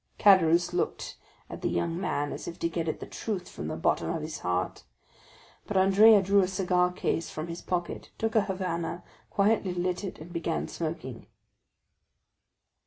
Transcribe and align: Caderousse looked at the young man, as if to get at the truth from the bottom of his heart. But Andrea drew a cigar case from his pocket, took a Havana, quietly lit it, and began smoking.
Caderousse 0.17 0.73
looked 0.73 1.15
at 1.47 1.61
the 1.61 1.69
young 1.69 1.95
man, 1.99 2.33
as 2.33 2.47
if 2.47 2.57
to 2.57 2.67
get 2.67 2.87
at 2.87 2.99
the 2.99 3.05
truth 3.05 3.47
from 3.47 3.67
the 3.67 3.75
bottom 3.75 4.09
of 4.09 4.23
his 4.23 4.39
heart. 4.39 4.81
But 5.67 5.77
Andrea 5.77 6.23
drew 6.23 6.39
a 6.41 6.47
cigar 6.47 6.91
case 6.91 7.29
from 7.29 7.45
his 7.49 7.61
pocket, 7.61 8.09
took 8.17 8.33
a 8.35 8.41
Havana, 8.41 9.03
quietly 9.29 9.75
lit 9.75 10.03
it, 10.03 10.17
and 10.17 10.33
began 10.33 10.67
smoking. 10.67 11.27